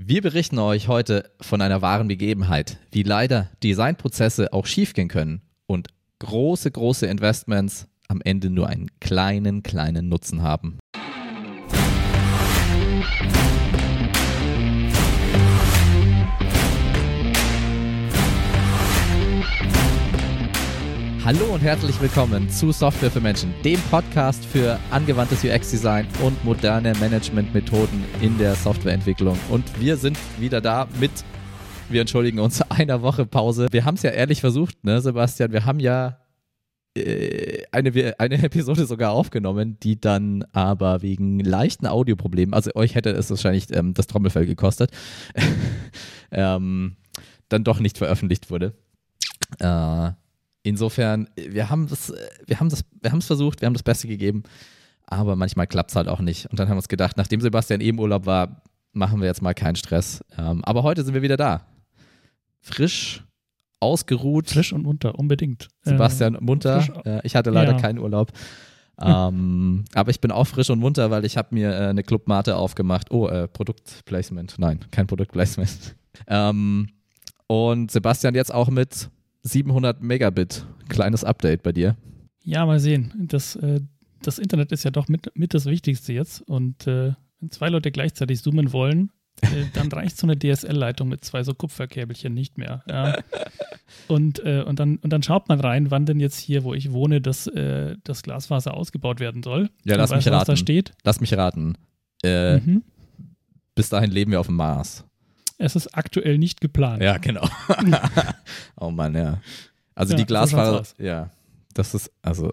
[0.00, 5.88] Wir berichten euch heute von einer wahren Begebenheit, wie leider Designprozesse auch schiefgehen können und
[6.20, 10.78] große, große Investments am Ende nur einen kleinen, kleinen Nutzen haben.
[21.28, 26.94] Hallo und herzlich willkommen zu Software für Menschen, dem Podcast für angewandtes UX-Design und moderne
[26.94, 29.38] Managementmethoden in der Softwareentwicklung.
[29.50, 31.10] Und wir sind wieder da mit,
[31.90, 33.66] wir entschuldigen uns, einer Woche Pause.
[33.72, 35.52] Wir haben es ja ehrlich versucht, ne, Sebastian?
[35.52, 36.16] Wir haben ja
[36.96, 43.10] äh, eine, eine Episode sogar aufgenommen, die dann aber wegen leichten Audioproblemen, also euch hätte
[43.10, 44.92] es wahrscheinlich ähm, das Trommelfell gekostet,
[46.30, 46.96] ähm,
[47.50, 48.72] dann doch nicht veröffentlicht wurde.
[49.58, 50.12] Äh,
[50.62, 52.12] Insofern, wir haben das,
[52.46, 54.42] wir haben das, wir haben es versucht, wir haben das Beste gegeben,
[55.06, 56.46] aber manchmal klappt es halt auch nicht.
[56.46, 58.62] Und dann haben wir uns gedacht, nachdem Sebastian eben Urlaub war,
[58.92, 60.22] machen wir jetzt mal keinen Stress.
[60.36, 61.66] Ähm, aber heute sind wir wieder da.
[62.60, 63.24] Frisch,
[63.80, 64.50] ausgeruht.
[64.50, 65.68] Frisch und munter, unbedingt.
[65.82, 66.84] Sebastian äh, munter.
[67.04, 67.78] Äh, ich hatte leider ja.
[67.78, 68.32] keinen Urlaub.
[69.00, 72.56] Ähm, aber ich bin auch frisch und munter, weil ich habe mir äh, eine Clubmate
[72.56, 73.10] aufgemacht.
[73.10, 74.58] Oh, äh, Produktplacement.
[74.58, 75.96] Nein, kein Produktplacement.
[76.26, 76.88] ähm,
[77.46, 79.10] und Sebastian jetzt auch mit
[79.42, 80.66] 700 Megabit.
[80.88, 81.96] Kleines Update bei dir.
[82.42, 83.12] Ja, mal sehen.
[83.28, 83.80] Das, äh,
[84.22, 86.40] das Internet ist ja doch mit, mit das Wichtigste jetzt.
[86.42, 89.10] Und äh, wenn zwei Leute gleichzeitig zoomen wollen,
[89.42, 92.82] äh, dann reicht so eine DSL-Leitung mit zwei so Kupferkäbelchen nicht mehr.
[92.88, 93.18] Ja.
[94.06, 96.92] Und, äh, und, dann, und dann schaut man rein, wann denn jetzt hier, wo ich
[96.92, 99.70] wohne, das, äh, das Glasfaser ausgebaut werden soll.
[99.84, 100.84] Ja, lass mich raten.
[101.04, 101.74] Lass mich raten.
[102.22, 102.82] Äh, mhm.
[103.74, 105.07] Bis dahin leben wir auf dem Mars.
[105.58, 107.02] Es ist aktuell nicht geplant.
[107.02, 107.46] Ja, genau.
[108.80, 109.40] oh Mann, ja.
[109.94, 111.30] Also ja, die Glasfaser, so ja,
[111.74, 112.52] das ist, also,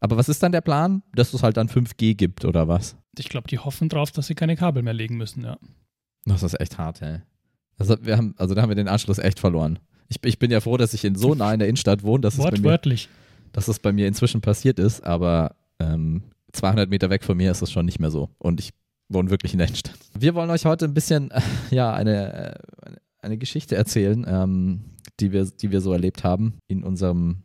[0.00, 1.02] aber was ist dann der Plan?
[1.14, 2.96] Dass es halt dann 5G gibt oder was?
[3.16, 5.56] Ich glaube, die hoffen drauf, dass sie keine Kabel mehr legen müssen, ja.
[6.24, 7.20] Das ist echt hart, ey.
[7.78, 9.78] Also, wir haben, also da haben wir den Anschluss echt verloren.
[10.08, 12.38] Ich, ich bin ja froh, dass ich in so nah in der Innenstadt wohne, dass,
[12.38, 12.80] es bei, mir,
[13.52, 16.22] dass es bei mir inzwischen passiert ist, aber ähm,
[16.52, 18.30] 200 Meter weg von mir ist es schon nicht mehr so.
[18.38, 18.72] Und ich
[19.08, 19.98] wohnen wirklich in der Innenstadt.
[20.18, 24.80] Wir wollen euch heute ein bisschen, äh, ja, eine, äh, eine Geschichte erzählen, ähm,
[25.20, 27.42] die, wir, die wir so erlebt haben in unserem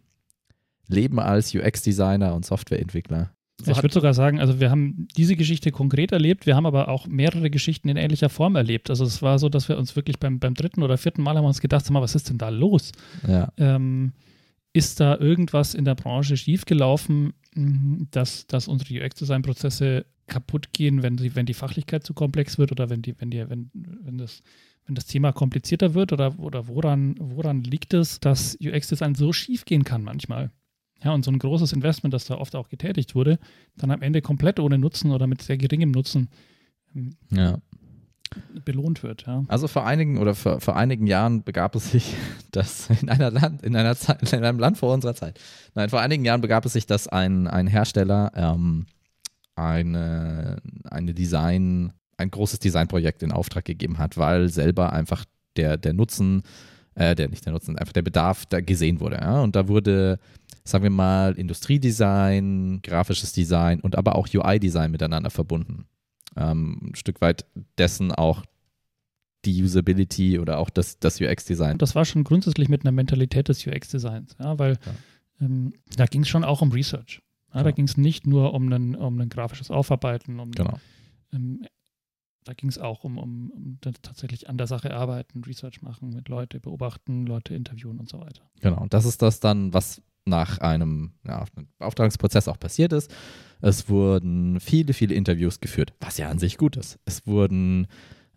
[0.88, 3.32] Leben als UX-Designer und Softwareentwickler.
[3.62, 6.88] So ich würde sogar sagen, also wir haben diese Geschichte konkret erlebt, wir haben aber
[6.88, 8.90] auch mehrere Geschichten in ähnlicher Form erlebt.
[8.90, 11.46] Also es war so, dass wir uns wirklich beim, beim dritten oder vierten Mal haben
[11.46, 12.94] uns gedacht, sag mal, was ist denn da los?
[13.28, 13.52] Ja.
[13.58, 14.14] Ähm,
[14.72, 17.34] ist da irgendwas in der Branche schiefgelaufen,
[18.12, 22.90] dass, dass unsere UX-Design-Prozesse kaputt gehen, wenn, die, wenn die Fachlichkeit zu komplex wird oder
[22.90, 24.42] wenn, die, wenn, die, wenn, wenn, das,
[24.86, 29.66] wenn das Thema komplizierter wird oder, oder woran, woran liegt es, dass UX-Design so schief
[29.66, 30.52] gehen kann manchmal?
[31.04, 33.40] Ja, und so ein großes Investment, das da oft auch getätigt wurde,
[33.78, 36.30] dann am Ende komplett ohne Nutzen oder mit sehr geringem Nutzen
[36.94, 37.60] ähm, ja.
[38.66, 39.26] belohnt wird.
[39.26, 39.44] Ja.
[39.48, 42.16] Also vor einigen oder vor, vor einigen Jahren begab es sich,
[42.52, 45.40] dass in einer Land, in einer Zeit, in einem Land vor unserer Zeit,
[45.74, 48.86] nein, vor einigen Jahren begab es sich, dass ein, ein Hersteller ähm,
[49.60, 55.26] eine, eine Design, ein großes Designprojekt in Auftrag gegeben hat, weil selber einfach
[55.56, 56.44] der, der Nutzen,
[56.96, 59.18] äh, der nicht der Nutzen, einfach der Bedarf da gesehen wurde.
[59.18, 59.42] Ja?
[59.42, 60.20] Und da wurde,
[60.64, 65.86] sagen wir mal, Industriedesign, grafisches Design und aber auch UI-Design miteinander verbunden.
[66.36, 67.46] Ähm, ein Stück weit
[67.78, 68.44] dessen auch
[69.46, 71.78] die Usability oder auch das, das UX-Design.
[71.78, 74.92] Das war schon grundsätzlich mit einer Mentalität des UX-Designs, ja, weil ja.
[75.42, 77.22] Ähm, da ging es schon auch um Research.
[77.54, 80.80] Ja, da ging es nicht nur um ein, um grafisches Aufarbeiten, um genau.
[81.32, 81.62] um,
[82.44, 86.30] da ging es auch um, um, um tatsächlich an der Sache arbeiten, Research machen, mit
[86.30, 88.50] Leute beobachten, Leute interviewen und so weiter.
[88.60, 91.44] Genau, und das ist das dann, was nach einem ja,
[91.80, 93.14] Beauftragungsprozess auch passiert ist.
[93.62, 97.00] Es wurden viele, viele Interviews geführt, was ja an sich gut ist.
[97.06, 97.88] Es wurden,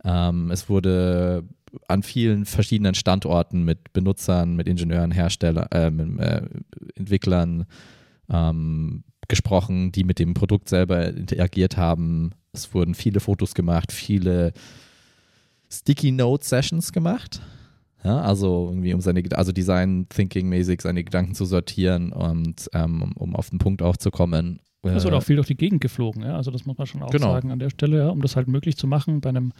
[0.05, 1.45] ähm, es wurde
[1.89, 6.43] an vielen verschiedenen Standorten mit Benutzern, mit Ingenieuren, Herstellern, äh, mit, äh,
[6.97, 7.67] Entwicklern,
[8.31, 12.33] ähm, gesprochen, die mit dem Produkt selber interagiert haben.
[12.53, 14.53] Es wurden viele Fotos gemacht, viele
[15.71, 17.41] Sticky Note Sessions gemacht.
[18.05, 23.13] Ja, also irgendwie um seine, also Design Thinking mäßig seine Gedanken zu sortieren und ähm,
[23.17, 24.61] um auf den Punkt auch zu kommen.
[24.83, 26.35] Es wurde auch viel durch die Gegend geflogen, ja.
[26.35, 27.33] Also das muss man schon auch genau.
[27.33, 29.53] sagen an der Stelle, ja, um das halt möglich zu machen bei einem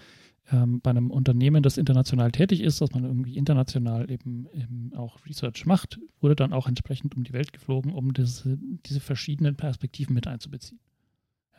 [0.51, 5.25] ähm, bei einem Unternehmen, das international tätig ist, dass man irgendwie international eben, eben, auch
[5.27, 10.15] Research macht, wurde dann auch entsprechend um die Welt geflogen, um diese, diese verschiedenen Perspektiven
[10.15, 10.81] mit einzubeziehen.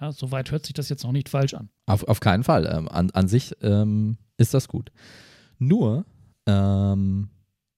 [0.01, 1.69] Ja, soweit hört sich das jetzt noch nicht falsch an.
[1.85, 2.69] Auf, auf keinen Fall.
[2.71, 4.91] Ähm, an, an sich ähm, ist das gut.
[5.59, 6.05] Nur
[6.45, 7.29] ähm,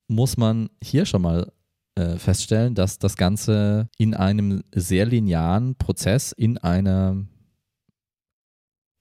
[0.08, 1.52] muss man hier schon mal
[1.96, 7.28] äh, feststellen, dass das Ganze in einem sehr linearen Prozess, in einem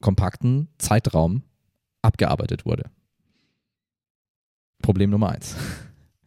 [0.00, 1.42] kompakten Zeitraum
[2.04, 2.90] abgearbeitet wurde.
[4.82, 5.56] Problem Nummer eins.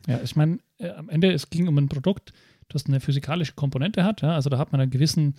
[0.07, 2.33] Ja, ich meine, äh, am Ende, es ging um ein Produkt,
[2.69, 4.21] das eine physikalische Komponente hat.
[4.21, 4.33] Ja?
[4.35, 5.35] Also da hat man einen gewissen,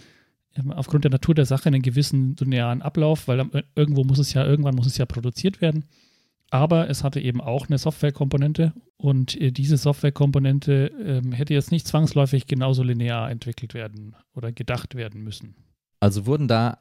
[0.70, 4.44] aufgrund der Natur der Sache, einen gewissen linearen Ablauf, weil äh, irgendwo muss es ja,
[4.44, 5.84] irgendwann muss es ja produziert werden.
[6.50, 11.86] Aber es hatte eben auch eine Softwarekomponente und äh, diese Softwarekomponente ähm, hätte jetzt nicht
[11.86, 15.56] zwangsläufig genauso linear entwickelt werden oder gedacht werden müssen.
[16.00, 16.78] Also wurden da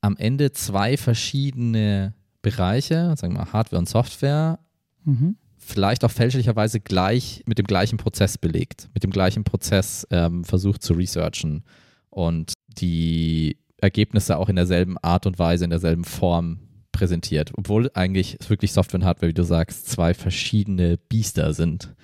[0.00, 4.58] am Ende zwei verschiedene Bereiche, sagen wir mal Hardware und Software,
[5.04, 5.36] mhm.
[5.58, 10.82] vielleicht auch fälschlicherweise gleich mit dem gleichen Prozess belegt, mit dem gleichen Prozess ähm, versucht
[10.82, 11.64] zu researchen
[12.10, 16.60] und die Ergebnisse auch in derselben Art und Weise, in derselben Form
[16.92, 21.94] präsentiert, obwohl eigentlich wirklich Software und Hardware, wie du sagst, zwei verschiedene Biester sind,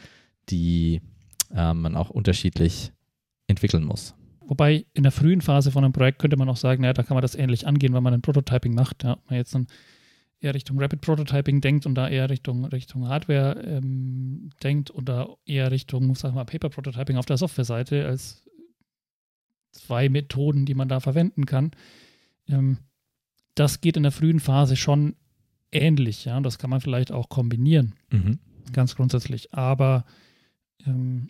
[0.49, 1.03] die
[1.55, 2.93] äh, man auch unterschiedlich
[3.47, 4.15] entwickeln muss.
[4.41, 7.17] Wobei in der frühen Phase von einem Projekt könnte man auch sagen, naja, da kann
[7.17, 9.03] man das ähnlich angehen, wenn man ein Prototyping macht.
[9.03, 9.67] Ja, man jetzt dann
[10.47, 15.71] eher Richtung Rapid Prototyping denkt und da eher Richtung, Richtung Hardware ähm, denkt oder eher
[15.71, 18.45] Richtung, sag mal, Paper Prototyping auf der Softwareseite als
[19.73, 21.73] zwei Methoden, die man da verwenden kann.
[22.49, 22.79] Ähm,
[23.55, 25.17] das geht in der frühen Phase schon
[25.73, 28.39] ähnlich, ja, und das kann man vielleicht auch kombinieren, mhm.
[28.73, 29.53] ganz grundsätzlich.
[29.53, 30.05] Aber
[30.87, 31.29] ähm,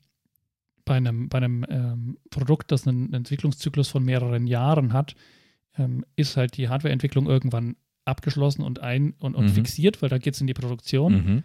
[0.85, 5.17] bei einem, bei einem ähm, Produkt, das einen Entwicklungszyklus von mehreren Jahren hat,
[5.79, 7.77] ähm, ist halt die Hardwareentwicklung irgendwann
[8.07, 9.51] abgeschlossen und ein und, und mhm.
[9.51, 11.13] fixiert, weil da geht es in die Produktion.
[11.13, 11.43] Mhm.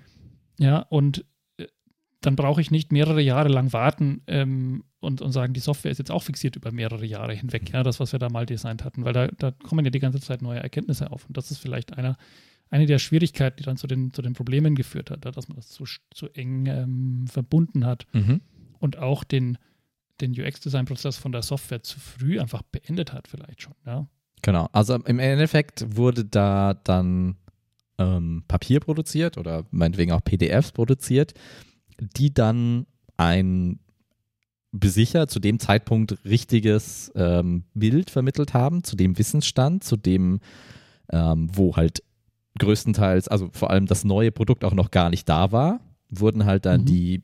[0.60, 1.26] Ja, und
[1.58, 1.68] äh,
[2.22, 5.98] dann brauche ich nicht mehrere Jahre lang warten, ähm, und, und sagen, die Software ist
[5.98, 9.04] jetzt auch fixiert über mehrere Jahre hinweg, ja, das, was wir da mal designt hatten,
[9.04, 11.26] weil da, da kommen ja die ganze Zeit neue Erkenntnisse auf.
[11.28, 12.18] Und das ist vielleicht einer,
[12.70, 15.70] eine der Schwierigkeiten, die dann zu den, zu den Problemen geführt hat, dass man das
[15.70, 18.42] zu, zu eng ähm, verbunden hat mhm.
[18.80, 19.58] und auch den,
[20.22, 24.08] den UX-Design-Prozess von der Software zu früh einfach beendet hat, vielleicht schon, ja.
[24.42, 27.36] Genau, also im Endeffekt wurde da dann
[27.98, 31.34] ähm, Papier produziert oder meinetwegen auch PDFs produziert,
[32.00, 33.80] die dann ein
[34.84, 40.40] sicher zu dem Zeitpunkt richtiges ähm, Bild vermittelt haben, zu dem Wissensstand, zu dem,
[41.12, 42.04] ähm, wo halt
[42.58, 46.66] größtenteils, also vor allem das neue Produkt auch noch gar nicht da war, wurden halt
[46.66, 46.86] dann mhm.
[46.86, 47.24] die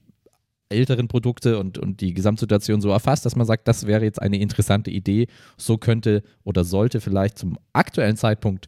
[0.70, 4.40] älteren Produkte und, und die Gesamtsituation so erfasst, dass man sagt, das wäre jetzt eine
[4.40, 5.28] interessante Idee.
[5.58, 8.68] So könnte oder sollte vielleicht zum aktuellen Zeitpunkt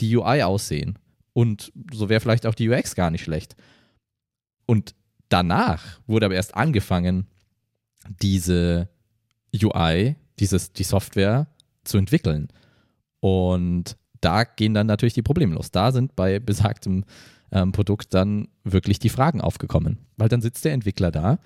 [0.00, 0.98] die UI aussehen.
[1.32, 3.56] Und so wäre vielleicht auch die UX gar nicht schlecht.
[4.66, 4.94] Und
[5.28, 7.26] danach wurde aber erst angefangen,
[8.20, 8.88] diese
[9.54, 11.46] UI, dieses, die Software
[11.84, 12.48] zu entwickeln.
[13.20, 15.70] Und da gehen dann natürlich die Probleme los.
[15.70, 17.04] Da sind bei besagtem
[17.52, 19.98] ähm, Produkt dann wirklich die Fragen aufgekommen.
[20.16, 21.38] Weil dann sitzt der Entwickler da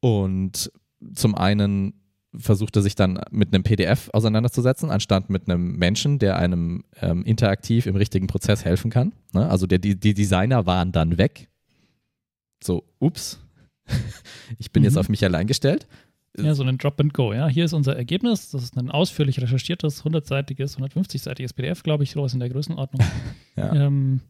[0.00, 0.72] und
[1.14, 1.94] zum einen
[2.36, 7.24] versucht er sich dann mit einem PDF auseinanderzusetzen, anstatt mit einem Menschen, der einem ähm,
[7.24, 9.12] interaktiv im richtigen Prozess helfen kann.
[9.32, 9.48] Ne?
[9.48, 11.48] Also der, die, die Designer waren dann weg.
[12.62, 13.40] So, ups,
[14.58, 14.84] ich bin mhm.
[14.84, 15.88] jetzt auf mich allein gestellt.
[16.38, 17.32] Ja, so ein Drop and Go.
[17.32, 18.50] Ja, hier ist unser Ergebnis.
[18.50, 23.04] Das ist ein ausführlich recherchiertes, 100-seitiges, 150-seitiges PDF, glaube ich, sowas in der Größenordnung.
[23.56, 23.74] ja.
[23.74, 24.20] ähm,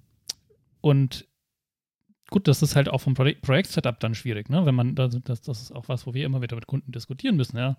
[0.80, 1.26] und
[2.30, 4.64] gut, das ist halt auch vom Projekt-Setup dann schwierig, ne?
[4.64, 7.56] Wenn man, das, das ist auch was, wo wir immer wieder mit Kunden diskutieren müssen,
[7.56, 7.76] ja.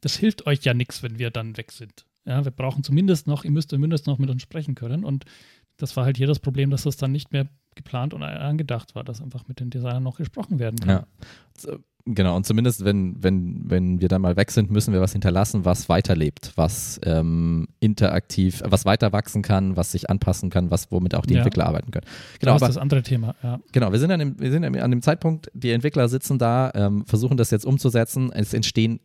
[0.00, 2.06] Das hilft euch ja nichts, wenn wir dann weg sind.
[2.24, 5.04] Ja, wir brauchen zumindest noch, ihr müsst zumindest noch mit uns sprechen können.
[5.04, 5.24] Und
[5.80, 9.04] das war halt hier das Problem, dass das dann nicht mehr geplant und angedacht war,
[9.04, 11.04] dass einfach mit den Designern noch gesprochen werden kann.
[11.68, 11.78] Ja.
[12.06, 15.64] Genau, und zumindest wenn, wenn, wenn wir dann mal weg sind, müssen wir was hinterlassen,
[15.64, 21.14] was weiterlebt, was ähm, interaktiv, was weiter wachsen kann, was sich anpassen kann, was womit
[21.14, 21.40] auch die ja.
[21.40, 22.06] Entwickler arbeiten können.
[22.40, 23.60] Genau, das ist das andere Thema, ja.
[23.72, 27.04] Genau, wir sind, an dem, wir sind an dem Zeitpunkt, die Entwickler sitzen da, ähm,
[27.06, 28.32] versuchen das jetzt umzusetzen.
[28.32, 29.00] Es entstehen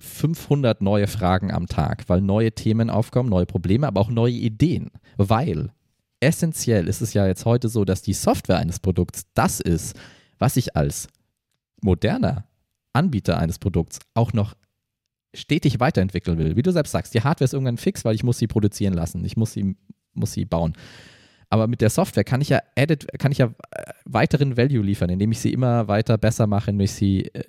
[0.00, 4.90] 500 neue Fragen am Tag, weil neue Themen aufkommen, neue Probleme, aber auch neue Ideen,
[5.18, 5.72] weil
[6.24, 9.96] essentiell ist es ja jetzt heute so, dass die Software eines Produkts das ist,
[10.38, 11.08] was ich als
[11.80, 12.46] moderner
[12.92, 14.54] Anbieter eines Produkts auch noch
[15.34, 16.56] stetig weiterentwickeln will.
[16.56, 19.24] Wie du selbst sagst, die Hardware ist irgendwann fix, weil ich muss sie produzieren lassen,
[19.24, 19.76] ich muss sie,
[20.14, 20.74] muss sie bauen.
[21.50, 25.10] Aber mit der Software kann ich ja edit, kann ich ja äh, weiteren Value liefern,
[25.10, 27.44] indem ich sie immer weiter besser mache, indem ich sie äh,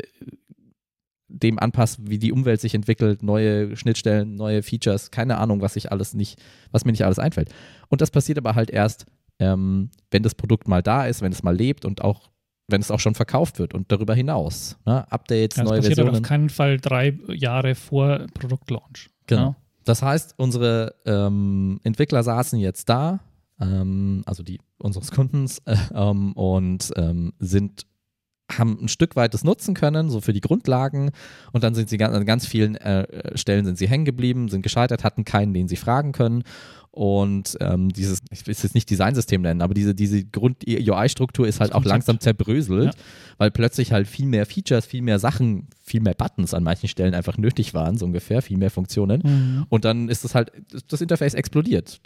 [1.28, 5.92] dem anpasse, wie die Umwelt sich entwickelt, neue Schnittstellen, neue Features, keine Ahnung, was ich
[5.92, 6.42] alles nicht,
[6.72, 7.50] was mir nicht alles einfällt.
[7.90, 9.06] Und das passiert aber halt erst,
[9.40, 12.30] ähm, wenn das Produkt mal da ist, wenn es mal lebt und auch
[12.68, 14.78] wenn es auch schon verkauft wird und darüber hinaus.
[14.86, 15.12] Ne?
[15.12, 16.24] Updates, ja, das neue passiert Versionen.
[16.24, 19.10] auf keinen Fall drei Jahre vor Produktlaunch.
[19.28, 19.42] Genau.
[19.42, 19.56] Ja.
[19.84, 23.20] Das heißt, unsere ähm, Entwickler saßen jetzt da,
[23.60, 27.86] ähm, also die unseres Kundens, äh, und ähm, sind
[28.58, 31.12] haben ein Stück weit das nutzen können, so für die Grundlagen.
[31.52, 35.04] Und dann sind sie an ganz vielen äh, Stellen sind sie hängen geblieben, sind gescheitert,
[35.04, 36.44] hatten keinen, den sie fragen können.
[36.96, 41.60] Und ähm, dieses, ich will es jetzt nicht Designsystem nennen, aber diese, diese Grund-UI-Struktur ist
[41.60, 43.02] halt auch langsam zerbröselt, ja.
[43.38, 47.14] weil plötzlich halt viel mehr Features, viel mehr Sachen, viel mehr Buttons an manchen Stellen
[47.14, 49.22] einfach nötig waren, so ungefähr, viel mehr Funktionen.
[49.26, 49.66] Mhm.
[49.68, 50.54] Und dann ist es halt,
[50.88, 52.00] das Interface explodiert.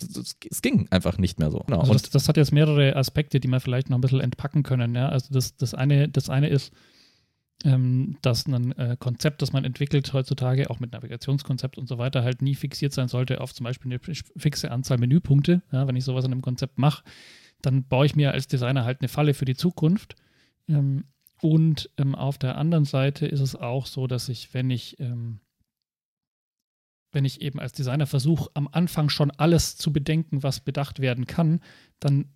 [0.50, 1.60] Es ging einfach nicht mehr so.
[1.68, 1.82] Genau.
[1.82, 4.96] Also das, das, hat jetzt mehrere Aspekte, die man vielleicht noch ein bisschen entpacken können.
[4.96, 5.10] Ja?
[5.10, 6.74] Also das, das, eine, das eine ist,
[7.65, 12.24] ähm, dass ein äh, Konzept, das man entwickelt heutzutage, auch mit Navigationskonzept und so weiter,
[12.24, 15.62] halt nie fixiert sein sollte auf zum Beispiel eine fixe Anzahl Menüpunkte.
[15.72, 17.03] Ja, wenn ich sowas in einem Konzept mache,
[17.62, 20.15] dann baue ich mir als Designer halt eine Falle für die Zukunft.
[20.69, 21.05] Ähm,
[21.41, 25.39] und ähm, auf der anderen Seite ist es auch so, dass ich, wenn ich, ähm,
[27.12, 31.25] wenn ich eben als Designer versuche, am Anfang schon alles zu bedenken, was bedacht werden
[31.27, 31.62] kann,
[32.00, 32.29] dann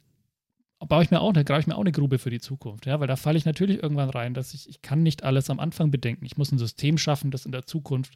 [0.87, 2.99] baue ich mir auch eine, grabe ich mir auch eine Grube für die Zukunft, ja,
[2.99, 5.91] weil da falle ich natürlich irgendwann rein, dass ich, ich kann nicht alles am Anfang
[5.91, 6.25] bedenken.
[6.25, 8.15] Ich muss ein System schaffen, das in der Zukunft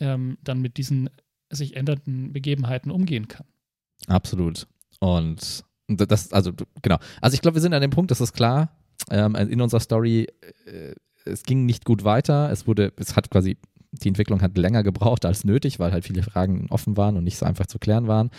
[0.00, 1.10] ähm, dann mit diesen
[1.50, 3.46] sich ändernden Begebenheiten umgehen kann.
[4.06, 4.66] Absolut.
[5.00, 6.98] Und das, also genau.
[7.20, 8.70] Also ich glaube, wir sind an dem Punkt, das ist klar.
[9.10, 10.28] Ähm, in unserer Story,
[10.64, 12.50] äh, es ging nicht gut weiter.
[12.50, 13.58] Es wurde, es hat quasi,
[13.92, 17.36] die Entwicklung hat länger gebraucht als nötig, weil halt viele Fragen offen waren und nicht
[17.36, 18.30] so einfach zu klären waren.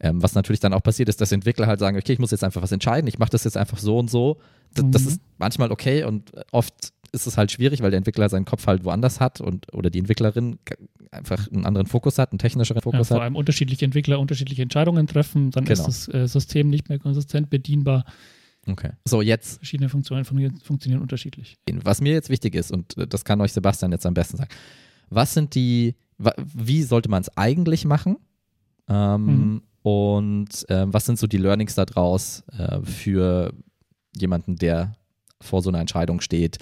[0.00, 2.44] Ähm, was natürlich dann auch passiert ist, dass Entwickler halt sagen, okay, ich muss jetzt
[2.44, 4.38] einfach was entscheiden, ich mache das jetzt einfach so und so.
[4.76, 4.92] D mhm.
[4.92, 8.66] Das ist manchmal okay und oft ist es halt schwierig, weil der Entwickler seinen Kopf
[8.66, 10.58] halt woanders hat und oder die Entwicklerin
[11.10, 13.18] einfach einen anderen Fokus hat, einen technischeren Fokus ja, vor hat.
[13.18, 15.86] Vor allem unterschiedliche Entwickler unterschiedliche Entscheidungen treffen, dann genau.
[15.86, 18.04] ist das äh, System nicht mehr konsistent bedienbar.
[18.66, 18.90] Okay.
[19.04, 19.56] So, jetzt.
[19.56, 21.56] Verschiedene Funktionen funktionieren, funktionieren unterschiedlich.
[21.82, 24.50] Was mir jetzt wichtig ist, und das kann euch Sebastian jetzt am besten sagen,
[25.08, 25.94] was sind die,
[26.54, 28.18] wie sollte man es eigentlich machen?
[28.88, 29.62] Ähm, mhm.
[29.88, 33.54] Und äh, was sind so die Learnings daraus äh, für
[34.14, 34.92] jemanden, der
[35.40, 36.58] vor so einer Entscheidung steht,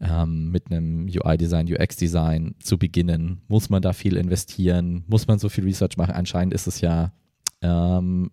[0.00, 3.42] ähm, mit einem UI-Design, UX-Design zu beginnen?
[3.48, 5.04] Muss man da viel investieren?
[5.08, 6.14] Muss man so viel Research machen?
[6.14, 7.12] Anscheinend ist es ja
[7.60, 8.30] ähm,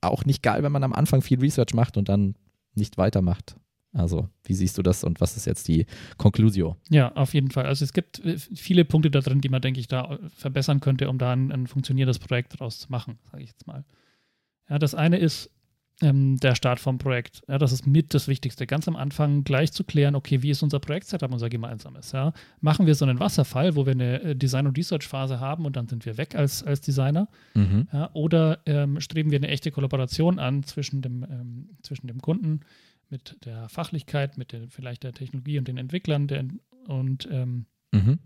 [0.00, 2.34] auch nicht geil, wenn man am Anfang viel Research macht und dann
[2.74, 3.54] nicht weitermacht.
[3.92, 6.76] Also, wie siehst du das und was ist jetzt die Conclusio?
[6.88, 7.66] Ja, auf jeden Fall.
[7.66, 10.80] Also, es gibt äh, viele Punkte da drin, die man, denke ich, da äh, verbessern
[10.80, 13.84] könnte, um da ein, ein funktionierendes Projekt daraus zu machen, sage ich jetzt mal.
[14.70, 15.50] Ja, das eine ist
[16.02, 17.42] ähm, der Start vom Projekt.
[17.48, 18.66] Ja, das ist mit das Wichtigste.
[18.66, 22.12] Ganz am Anfang gleich zu klären, okay, wie ist unser Projekt-Setup, unser gemeinsames?
[22.12, 22.32] Ja?
[22.60, 25.88] Machen wir so einen Wasserfall, wo wir eine äh, Design- und Research-Phase haben und dann
[25.88, 27.28] sind wir weg als, als Designer?
[27.54, 27.88] Mhm.
[27.92, 32.60] Ja, oder ähm, streben wir eine echte Kollaboration an zwischen dem, ähm, zwischen dem Kunden?
[33.12, 36.44] Mit der Fachlichkeit, mit der, vielleicht der Technologie und den Entwicklern der,
[36.88, 38.18] und ähm, mhm.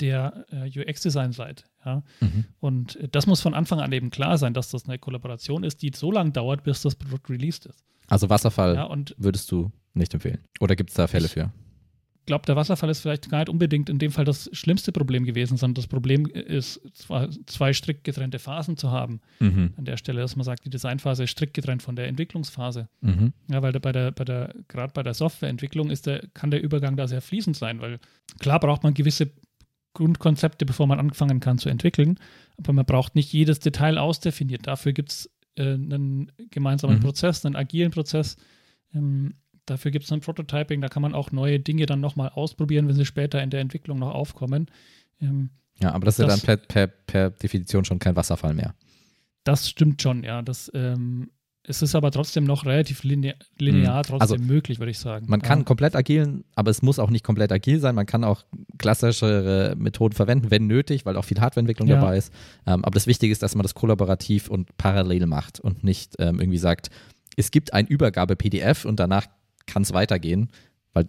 [0.00, 1.64] der äh, UX-Design seid.
[1.86, 2.02] Ja?
[2.20, 2.44] Mhm.
[2.60, 5.92] Und das muss von Anfang an eben klar sein, dass das eine Kollaboration ist, die
[5.94, 7.82] so lange dauert, bis das Produkt released ist.
[8.08, 10.40] Also Wasserfall ja, würdest du nicht empfehlen?
[10.60, 11.52] Oder gibt es da Fälle ich, für?
[12.26, 15.56] Glaube, der Wasserfall ist vielleicht gar nicht unbedingt in dem Fall das schlimmste Problem gewesen,
[15.56, 16.80] sondern das Problem ist,
[17.46, 19.20] zwei strikt getrennte Phasen zu haben.
[19.40, 19.74] Mhm.
[19.76, 22.88] An der Stelle, dass man sagt, die Designphase ist strikt getrennt von der Entwicklungsphase.
[23.00, 23.32] Mhm.
[23.50, 26.96] Ja, weil bei der, bei der, gerade bei der Softwareentwicklung ist der, kann der Übergang
[26.96, 27.98] da sehr fließend sein, weil
[28.38, 29.30] klar braucht man gewisse
[29.94, 32.18] Grundkonzepte, bevor man anfangen kann zu entwickeln,
[32.58, 34.66] aber man braucht nicht jedes Detail ausdefiniert.
[34.66, 37.02] Dafür gibt es äh, einen gemeinsamen mhm.
[37.02, 38.36] Prozess, einen agilen Prozess.
[38.92, 39.34] Ähm,
[39.66, 42.94] Dafür gibt es ein Prototyping, da kann man auch neue Dinge dann nochmal ausprobieren, wenn
[42.94, 44.70] sie später in der Entwicklung noch aufkommen.
[45.20, 48.54] Ähm, ja, aber das ist das, ja dann per, per, per, Definition schon kein Wasserfall
[48.54, 48.74] mehr.
[49.44, 50.42] Das stimmt schon, ja.
[50.42, 51.30] Das, ähm,
[51.66, 54.02] es ist aber trotzdem noch relativ linear, linear mhm.
[54.02, 55.26] trotzdem also, möglich, würde ich sagen.
[55.28, 55.64] Man kann ja.
[55.64, 57.94] komplett agilen, aber es muss auch nicht komplett agil sein.
[57.94, 58.44] Man kann auch
[58.76, 61.96] klassischere Methoden verwenden, wenn nötig, weil auch viel Hardwareentwicklung ja.
[61.96, 62.32] dabei ist.
[62.66, 66.38] Ähm, aber das Wichtige ist, dass man das kollaborativ und parallel macht und nicht ähm,
[66.38, 66.90] irgendwie sagt,
[67.36, 69.26] es gibt ein Übergabe-PDF und danach
[69.66, 70.50] kann es weitergehen,
[70.92, 71.08] weil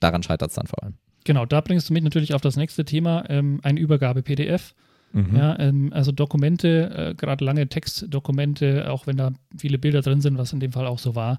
[0.00, 0.94] daran scheitert es dann vor allem.
[1.24, 4.74] Genau, da bringst du mich natürlich auf das nächste Thema, ähm, eine Übergabe-PDF.
[5.12, 5.36] Mhm.
[5.36, 10.38] Ja, ähm, also Dokumente, äh, gerade lange Textdokumente, auch wenn da viele Bilder drin sind,
[10.38, 11.38] was in dem Fall auch so war,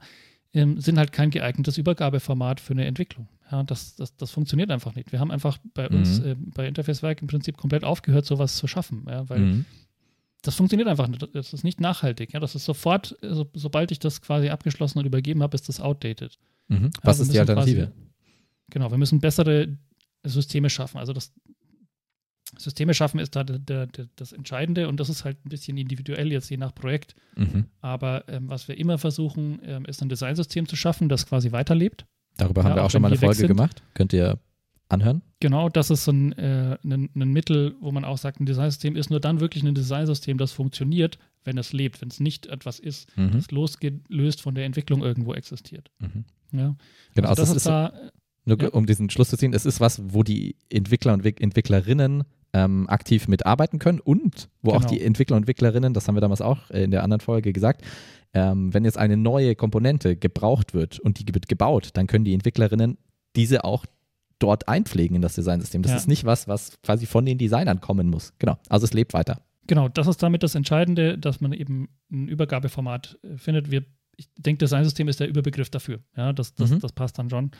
[0.53, 3.27] ähm, sind halt kein geeignetes Übergabeformat für eine Entwicklung.
[3.51, 5.11] Ja, das, das, das funktioniert einfach nicht.
[5.11, 5.97] Wir haben einfach bei mhm.
[5.97, 9.65] uns äh, bei Interfacewerk im Prinzip komplett aufgehört, sowas zu schaffen, ja, weil mhm.
[10.43, 11.27] das funktioniert einfach nicht.
[11.33, 12.33] Das ist nicht nachhaltig.
[12.33, 15.81] Ja, das ist sofort, so, sobald ich das quasi abgeschlossen und übergeben habe, ist das
[15.81, 16.37] outdated.
[16.67, 16.91] Mhm.
[17.01, 17.87] Was ist die Alternative?
[17.87, 17.93] Quasi,
[18.69, 19.77] genau, wir müssen bessere
[20.23, 20.97] Systeme schaffen.
[20.97, 21.33] Also das
[22.57, 26.31] Systeme schaffen ist da der, der, das Entscheidende und das ist halt ein bisschen individuell
[26.31, 27.15] jetzt je nach Projekt.
[27.35, 27.65] Mhm.
[27.81, 32.05] Aber ähm, was wir immer versuchen, ähm, ist ein Designsystem zu schaffen, das quasi weiterlebt.
[32.37, 33.83] Darüber ja, haben wir auch schon mal eine Folge gemacht.
[33.93, 34.39] Könnt ihr
[34.89, 35.21] anhören?
[35.39, 38.95] Genau, das ist so ein, äh, ein, ein, Mittel, wo man auch sagt, ein Designsystem
[38.95, 42.79] ist nur dann wirklich ein Designsystem, das funktioniert, wenn es lebt, wenn es nicht etwas
[42.79, 43.31] ist, mhm.
[43.31, 45.91] das losgelöst von der Entwicklung irgendwo existiert.
[45.99, 46.25] Mhm.
[46.51, 46.75] Ja.
[47.15, 47.93] Genau, also das, das ist, da,
[48.45, 48.69] nur ja.
[48.69, 52.23] um diesen Schluss zu ziehen, es ist was, wo die Entwickler und Entwicklerinnen
[52.53, 54.83] ähm, aktiv mitarbeiten können und wo genau.
[54.83, 57.83] auch die Entwickler und Entwicklerinnen, das haben wir damals auch in der anderen Folge gesagt,
[58.33, 62.33] ähm, wenn jetzt eine neue Komponente gebraucht wird und die wird gebaut, dann können die
[62.33, 62.97] Entwicklerinnen
[63.35, 63.85] diese auch
[64.43, 65.81] dort einpflegen in das Designsystem.
[65.81, 65.97] Das ja.
[65.97, 68.33] ist nicht was, was quasi von den Designern kommen muss.
[68.39, 68.57] Genau.
[68.69, 69.41] Also es lebt weiter.
[69.67, 73.71] Genau, das ist damit das Entscheidende, dass man eben ein Übergabeformat äh, findet.
[73.71, 73.85] Wir,
[74.17, 75.99] ich denke, Designsystem ist der Überbegriff dafür.
[76.17, 76.79] Ja, das, das, mhm.
[76.79, 77.51] das passt dann schon.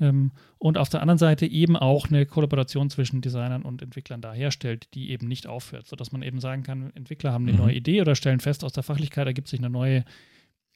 [0.00, 4.32] Ähm, und auf der anderen Seite eben auch eine Kollaboration zwischen Designern und Entwicklern da
[4.32, 7.64] herstellt, die eben nicht aufhört, sodass man eben sagen kann, Entwickler haben eine mhm.
[7.64, 10.04] neue Idee oder stellen fest, aus der Fachlichkeit ergibt sich eine neue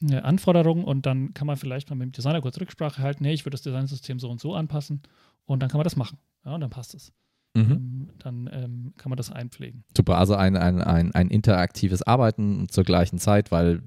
[0.02, 3.32] eine Anforderung und dann kann man vielleicht mal mit dem Designer kurz Rücksprache halten, hey,
[3.32, 5.02] ich würde das Designsystem so und so anpassen
[5.46, 6.18] und dann kann man das machen.
[6.44, 7.12] Ja, und dann passt es.
[7.54, 7.70] Mhm.
[7.70, 9.84] Ähm, dann ähm, kann man das einpflegen.
[9.96, 13.82] Super, also ein, ein, ein, ein interaktives Arbeiten zur gleichen Zeit, weil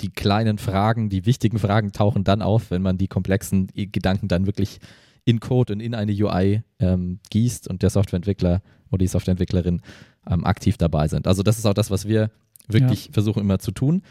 [0.00, 4.46] die kleinen Fragen, die wichtigen Fragen tauchen dann auf, wenn man die komplexen Gedanken dann
[4.46, 4.78] wirklich
[5.24, 9.82] in Code und in eine UI ähm, gießt und der Softwareentwickler oder die Softwareentwicklerin
[10.28, 11.26] ähm, aktiv dabei sind.
[11.26, 12.30] Also das ist auch das, was wir
[12.68, 13.12] wirklich ja.
[13.12, 14.02] versuchen immer zu tun.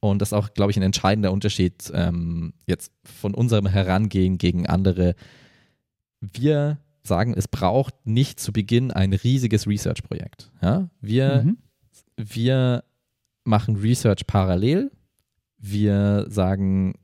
[0.00, 4.66] Und das ist auch, glaube ich, ein entscheidender Unterschied ähm, jetzt von unserem Herangehen gegen
[4.66, 5.14] andere.
[6.20, 10.50] Wir sagen, es braucht nicht zu Beginn ein riesiges Research-Projekt.
[10.62, 10.90] Ja?
[11.00, 11.58] Wir, mhm.
[12.16, 12.84] wir
[13.44, 14.90] machen Research parallel.
[15.60, 16.94] Wir sagen,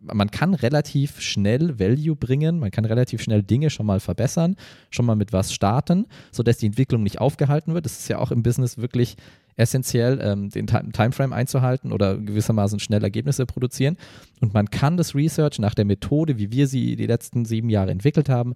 [0.00, 4.56] man kann relativ schnell Value bringen, man kann relativ schnell Dinge schon mal verbessern,
[4.90, 7.84] schon mal mit was starten, sodass die Entwicklung nicht aufgehalten wird.
[7.84, 9.16] Das ist ja auch im Business wirklich
[9.56, 13.96] essentiell, ähm, den Timeframe einzuhalten oder gewissermaßen schnell Ergebnisse produzieren.
[14.40, 17.90] Und man kann das Research nach der Methode, wie wir sie die letzten sieben Jahre
[17.90, 18.54] entwickelt haben,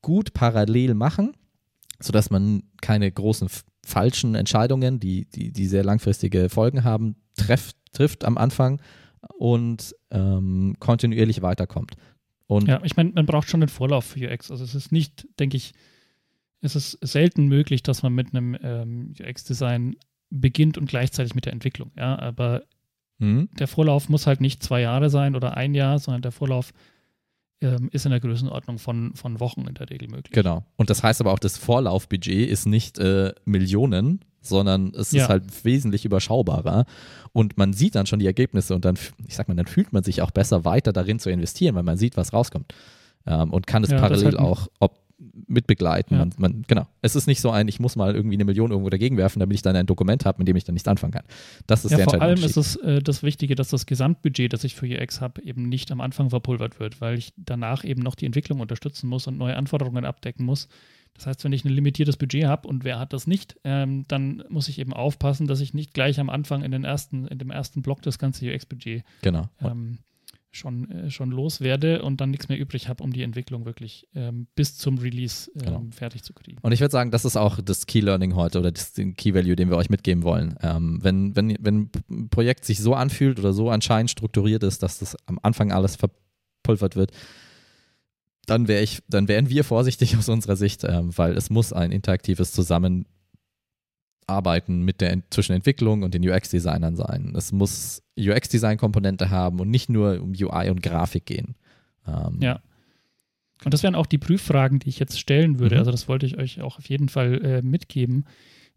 [0.00, 1.32] gut parallel machen,
[2.00, 3.48] sodass man keine großen
[3.84, 8.80] falschen Entscheidungen, die, die, die sehr langfristige Folgen haben, treff, trifft am Anfang
[9.38, 11.94] und ähm, kontinuierlich weiterkommt.
[12.46, 14.50] Und ja, ich meine, man braucht schon einen Vorlauf für UX.
[14.50, 15.72] Also es ist nicht, denke ich,
[16.60, 19.96] es ist selten möglich, dass man mit einem ähm, UX-Design
[20.32, 21.92] beginnt und gleichzeitig mit der Entwicklung.
[21.96, 22.62] Ja, aber
[23.18, 23.48] mhm.
[23.58, 26.72] der Vorlauf muss halt nicht zwei Jahre sein oder ein Jahr, sondern der Vorlauf
[27.60, 30.32] ähm, ist in der Größenordnung von, von Wochen in der Regel möglich.
[30.32, 30.64] Genau.
[30.76, 35.22] Und das heißt aber auch, das Vorlaufbudget ist nicht äh, Millionen, sondern es ja.
[35.22, 36.86] ist halt wesentlich überschaubarer.
[37.32, 40.02] Und man sieht dann schon die Ergebnisse und dann, ich sag mal, dann fühlt man
[40.02, 42.74] sich auch besser weiter darin zu investieren, weil man sieht, was rauskommt.
[43.26, 44.98] Ähm, und kann es ja, parallel halt auch ob,
[45.46, 46.16] mitbegleiten.
[46.16, 46.24] Ja.
[46.24, 46.86] Man, man, genau.
[47.00, 49.54] Es ist nicht so ein, ich muss mal irgendwie eine Million irgendwo dagegen werfen, damit
[49.54, 51.24] ich dann ein Dokument habe, mit dem ich dann nichts anfangen kann.
[51.66, 54.64] Das ist ja, der Vor allem ist es äh, das Wichtige, dass das Gesamtbudget, das
[54.64, 58.14] ich für UX habe, eben nicht am Anfang verpulvert wird, weil ich danach eben noch
[58.14, 60.68] die Entwicklung unterstützen muss und neue Anforderungen abdecken muss.
[61.14, 64.42] Das heißt, wenn ich ein limitiertes Budget habe und wer hat das nicht, ähm, dann
[64.48, 67.50] muss ich eben aufpassen, dass ich nicht gleich am Anfang in den ersten, in dem
[67.50, 69.48] ersten Block das ganze UX-Budget genau.
[69.60, 69.98] ähm,
[70.52, 74.46] schon, äh, schon loswerde und dann nichts mehr übrig habe, um die Entwicklung wirklich ähm,
[74.54, 75.84] bis zum Release ähm, genau.
[75.90, 76.58] fertig zu kriegen.
[76.62, 79.56] Und ich würde sagen, das ist auch das Key Learning heute oder das Key Value,
[79.56, 80.56] den wir euch mitgeben wollen.
[80.62, 84.98] Ähm, wenn, wenn, wenn ein Projekt sich so anfühlt oder so anscheinend strukturiert ist, dass
[84.98, 87.12] das am Anfang alles verpulvert wird,
[88.46, 91.92] dann wäre ich, dann wären wir vorsichtig aus unserer Sicht, ähm, weil es muss ein
[91.92, 93.06] interaktives Zusammen
[94.26, 97.34] Arbeiten mit der zwischen Entwicklung und den UX-Designern sein.
[97.36, 101.54] Es muss UX-Design-Komponente haben und nicht nur um UI und Grafik gehen.
[102.06, 102.60] Ähm, ja.
[103.64, 105.76] Und das wären auch die Prüffragen, die ich jetzt stellen würde.
[105.76, 105.80] Mhm.
[105.80, 108.24] Also das wollte ich euch auch auf jeden Fall äh, mitgeben.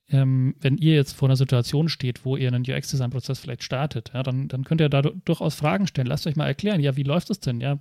[0.08, 4.22] Ähm, wenn ihr jetzt vor einer Situation steht, wo ihr einen UX-Design-Prozess vielleicht startet, ja,
[4.22, 6.08] dann, dann könnt ihr da durchaus Fragen stellen.
[6.08, 7.60] Lasst euch mal erklären, ja, wie läuft das denn?
[7.60, 7.80] Ja,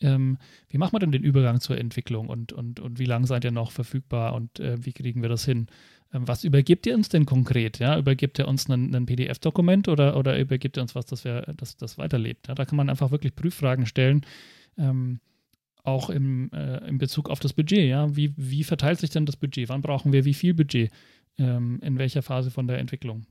[0.00, 3.44] ähm, wie machen wir denn den Übergang zur Entwicklung und, und, und wie lange seid
[3.44, 5.66] ihr noch verfügbar und äh, wie kriegen wir das hin?
[6.12, 7.78] Ähm, was übergibt ihr uns denn konkret?
[7.78, 7.98] Ja?
[7.98, 11.98] Übergibt ihr uns ein, PDF-Dokument oder, oder übergibt ihr uns was, das, wir, das, das
[11.98, 12.48] weiterlebt?
[12.48, 12.54] Ja?
[12.54, 14.26] Da kann man einfach wirklich Prüffragen stellen,
[14.76, 15.20] ähm,
[15.82, 17.88] auch im, äh, in Bezug auf das Budget.
[17.88, 18.14] Ja?
[18.16, 19.68] Wie, wie verteilt sich denn das Budget?
[19.68, 20.90] Wann brauchen wir wie viel Budget?
[21.38, 23.26] Ähm, in welcher Phase von der Entwicklung?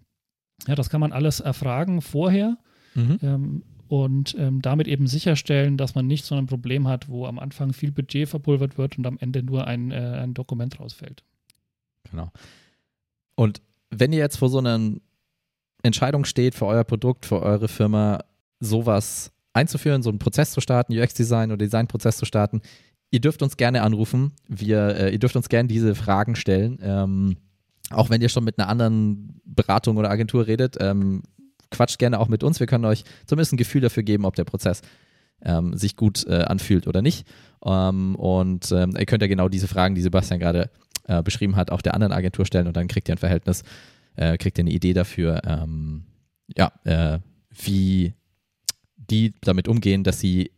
[0.67, 2.57] Ja, das kann man alles erfragen vorher.
[2.95, 3.19] Mhm.
[3.21, 7.39] Ähm, und ähm, damit eben sicherstellen, dass man nicht so ein Problem hat, wo am
[7.39, 11.23] Anfang viel Budget verpulvert wird und am Ende nur ein, äh, ein Dokument rausfällt.
[12.09, 12.31] Genau.
[13.39, 14.77] Und wenn ihr jetzt vor so einer
[15.81, 18.19] Entscheidung steht für euer Produkt, für eure Firma,
[18.59, 22.61] sowas einzuführen, so einen Prozess zu starten, UX-Design oder Designprozess zu starten,
[23.11, 24.33] ihr dürft uns gerne anrufen.
[24.49, 26.79] Wir, äh, ihr dürft uns gerne diese Fragen stellen.
[26.81, 27.37] Ähm,
[27.91, 31.23] auch wenn ihr schon mit einer anderen Beratung oder Agentur redet, ähm,
[31.71, 32.59] quatscht gerne auch mit uns.
[32.59, 34.81] Wir können euch zumindest ein Gefühl dafür geben, ob der Prozess
[35.41, 37.25] ähm, sich gut äh, anfühlt oder nicht.
[37.63, 40.69] Ähm, und ähm, ihr könnt ja genau diese Fragen, die Sebastian gerade
[41.09, 43.63] äh, beschrieben hat, auch der anderen Agentur stellen und dann kriegt ihr ein Verhältnis,
[44.15, 46.03] äh, kriegt ihr eine Idee dafür, ähm,
[46.55, 47.19] ja, äh,
[47.49, 48.13] wie
[48.95, 50.51] die damit umgehen, dass sie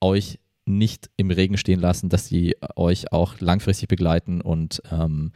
[0.00, 5.32] euch nicht im Regen stehen lassen, dass sie euch auch langfristig begleiten und ähm,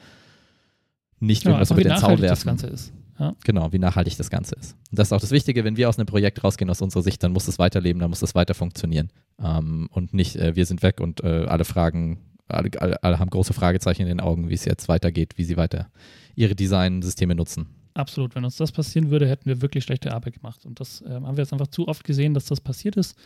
[1.19, 2.47] nicht Ja, irgendwas einfach über wie den Zaun nachhaltig das werfen.
[2.47, 2.93] Ganze ist.
[3.19, 3.35] Ja.
[3.45, 4.77] Genau, wie nachhaltig das Ganze ist.
[4.91, 7.23] Und das ist auch das Wichtige, wenn wir aus einem Projekt rausgehen, aus unserer Sicht,
[7.23, 9.09] dann muss es weiterleben, dann muss es weiter funktionieren.
[9.43, 13.31] Ähm, und nicht, äh, wir sind weg und äh, alle Fragen, alle, alle, alle haben
[13.31, 15.91] große Fragezeichen in den Augen, wie es jetzt weitergeht, wie sie weiter
[16.35, 17.67] ihre Designsysteme nutzen.
[17.95, 18.35] Absolut.
[18.35, 20.67] Wenn uns das passieren würde, hätten wir wirklich schlechte Arbeit gemacht.
[20.67, 23.17] Und das ähm, haben wir jetzt einfach zu oft gesehen, dass das passiert ist.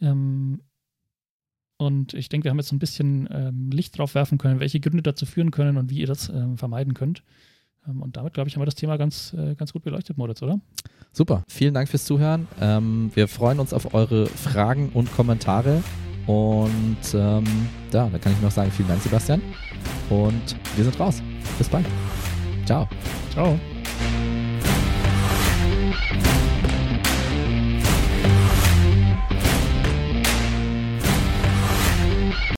[0.00, 0.60] Ähm,
[1.76, 4.78] und ich denke, wir haben jetzt so ein bisschen ähm, Licht drauf werfen können, welche
[4.78, 7.24] Gründe dazu führen können und wie ihr das ähm, vermeiden könnt.
[7.88, 10.40] Ähm, und damit, glaube ich, haben wir das Thema ganz, äh, ganz gut beleuchtet, Moritz,
[10.42, 10.60] oder?
[11.12, 12.46] Super, vielen Dank fürs Zuhören.
[12.60, 15.82] Ähm, wir freuen uns auf eure Fragen und Kommentare.
[16.26, 17.44] Und ähm,
[17.92, 19.42] ja, da kann ich noch sagen, vielen Dank, Sebastian.
[20.08, 21.22] Und wir sind raus.
[21.58, 21.86] Bis bald.
[22.64, 22.88] Ciao.
[23.32, 23.58] Ciao.